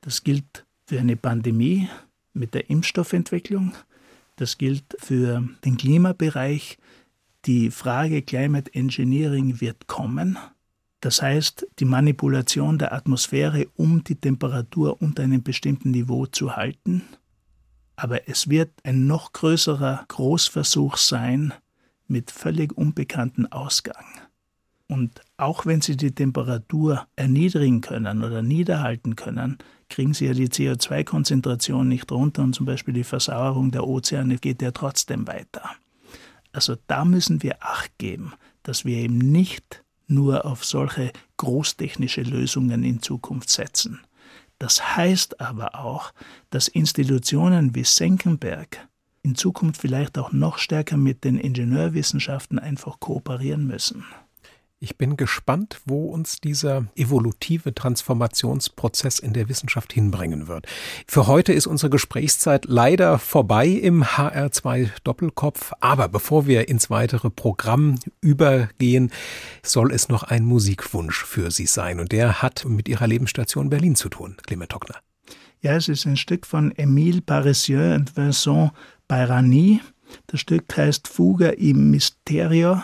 [0.00, 1.88] Das gilt für eine Pandemie
[2.32, 3.74] mit der Impfstoffentwicklung,
[4.36, 6.78] das gilt für den Klimabereich.
[7.44, 10.38] Die Frage Climate Engineering wird kommen.
[11.00, 17.02] Das heißt, die Manipulation der Atmosphäre, um die Temperatur unter einem bestimmten Niveau zu halten
[18.00, 21.52] aber es wird ein noch größerer Großversuch sein
[22.08, 24.06] mit völlig unbekanntem Ausgang.
[24.88, 29.58] Und auch wenn sie die Temperatur erniedrigen können oder niederhalten können,
[29.90, 34.62] kriegen sie ja die CO2-Konzentration nicht runter und zum Beispiel die Versauerung der Ozeane geht
[34.62, 35.70] ja trotzdem weiter.
[36.52, 38.32] Also da müssen wir Acht geben,
[38.62, 44.00] dass wir eben nicht nur auf solche großtechnische Lösungen in Zukunft setzen.
[44.60, 46.12] Das heißt aber auch,
[46.50, 48.86] dass Institutionen wie Senckenberg
[49.22, 54.04] in Zukunft vielleicht auch noch stärker mit den Ingenieurwissenschaften einfach kooperieren müssen.
[54.82, 60.66] Ich bin gespannt, wo uns dieser evolutive Transformationsprozess in der Wissenschaft hinbringen wird.
[61.06, 65.74] Für heute ist unsere Gesprächszeit leider vorbei im HR2 Doppelkopf.
[65.80, 69.12] Aber bevor wir ins weitere Programm übergehen,
[69.62, 72.00] soll es noch ein Musikwunsch für Sie sein.
[72.00, 74.96] Und der hat mit Ihrer Lebensstation Berlin zu tun, Clement Tockner.
[75.60, 78.72] Ja, es ist ein Stück von Émile Paressieux und Vincent
[79.08, 79.82] Bayrani.
[80.28, 82.80] Das Stück heißt Fuga im Mysterio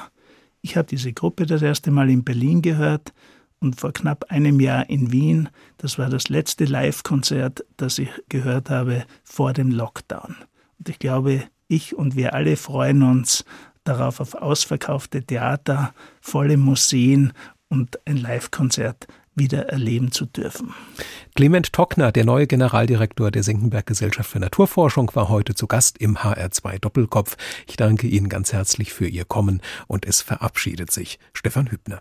[0.66, 3.12] ich habe diese Gruppe das erste Mal in Berlin gehört
[3.60, 5.48] und vor knapp einem Jahr in Wien.
[5.78, 10.34] Das war das letzte Live-Konzert, das ich gehört habe vor dem Lockdown.
[10.80, 13.44] Und ich glaube, ich und wir alle freuen uns
[13.84, 17.32] darauf auf ausverkaufte Theater, volle Museen
[17.68, 19.06] und ein Live-Konzert
[19.36, 20.74] wieder erleben zu dürfen.
[21.34, 26.16] Clement Tockner, der neue Generaldirektor der Senckenberg Gesellschaft für Naturforschung, war heute zu Gast im
[26.16, 27.36] HR2 Doppelkopf.
[27.68, 32.00] Ich danke Ihnen ganz herzlich für Ihr Kommen und es verabschiedet sich Stefan Hübner.